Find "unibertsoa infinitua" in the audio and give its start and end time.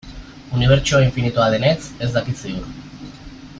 0.59-1.45